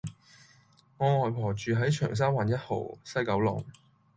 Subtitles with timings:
[0.97, 3.63] 我外婆住喺長沙灣一號·西九龍